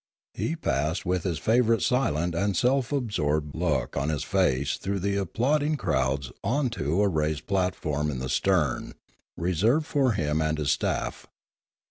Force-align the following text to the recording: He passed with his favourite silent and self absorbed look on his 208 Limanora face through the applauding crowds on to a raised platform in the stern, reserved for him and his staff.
He 0.33 0.55
passed 0.55 1.05
with 1.05 1.25
his 1.25 1.37
favourite 1.37 1.83
silent 1.83 2.33
and 2.33 2.57
self 2.57 2.91
absorbed 2.91 3.53
look 3.55 3.95
on 3.95 4.09
his 4.09 4.23
208 4.23 4.25
Limanora 4.25 4.25
face 4.59 4.77
through 4.77 4.99
the 4.99 5.15
applauding 5.15 5.75
crowds 5.77 6.31
on 6.43 6.71
to 6.71 7.03
a 7.03 7.07
raised 7.07 7.45
platform 7.45 8.09
in 8.09 8.17
the 8.17 8.27
stern, 8.27 8.95
reserved 9.37 9.85
for 9.85 10.13
him 10.13 10.41
and 10.41 10.57
his 10.57 10.71
staff. 10.71 11.27